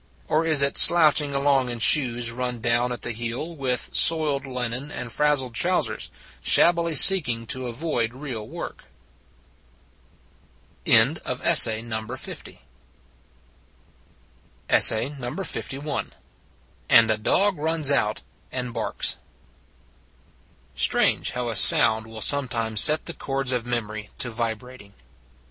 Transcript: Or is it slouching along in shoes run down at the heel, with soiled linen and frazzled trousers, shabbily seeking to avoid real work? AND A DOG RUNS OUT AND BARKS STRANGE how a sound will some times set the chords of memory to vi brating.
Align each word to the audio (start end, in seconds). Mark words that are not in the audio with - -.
Or 0.27 0.47
is 0.47 0.63
it 0.63 0.79
slouching 0.79 1.35
along 1.35 1.69
in 1.69 1.77
shoes 1.77 2.31
run 2.31 2.59
down 2.59 2.91
at 2.91 3.03
the 3.03 3.11
heel, 3.11 3.55
with 3.55 3.91
soiled 3.93 4.47
linen 4.47 4.89
and 4.89 5.11
frazzled 5.11 5.53
trousers, 5.53 6.09
shabbily 6.41 6.95
seeking 6.95 7.45
to 7.45 7.67
avoid 7.67 8.15
real 8.15 8.47
work? 8.47 8.85
AND 10.87 11.19
A 11.23 11.37
DOG 16.87 17.57
RUNS 17.59 17.91
OUT 17.91 18.21
AND 18.51 18.73
BARKS 18.73 19.17
STRANGE 20.73 21.29
how 21.29 21.49
a 21.49 21.55
sound 21.55 22.07
will 22.07 22.21
some 22.21 22.47
times 22.47 22.81
set 22.81 23.05
the 23.05 23.13
chords 23.13 23.51
of 23.51 23.67
memory 23.67 24.09
to 24.17 24.31
vi 24.31 24.55
brating. 24.55 24.93